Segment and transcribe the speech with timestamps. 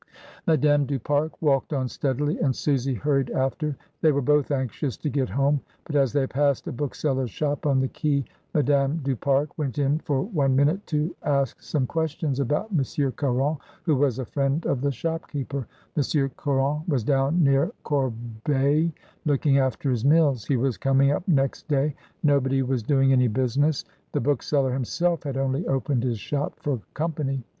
[0.47, 3.77] Madame du Pare walked on steadily, and Susy hurried after.
[4.01, 7.79] They were both anxious to get home, but as they passed a bookseller's shop on
[7.81, 8.25] the quai,
[8.55, 13.11] Madame du Pare went in for one minute to ask some questions about M.
[13.11, 15.67] Caron, who was a friend 3f the shopkeeper.
[15.95, 16.31] M.
[16.35, 18.11] Caron was down near Cor
[18.43, 18.91] beil
[19.25, 21.93] looking after his mills; he was coming up next iay;
[22.23, 23.85] nobody was doing any business.
[24.13, 27.43] The book jeller himself had only opened his shop for com pany.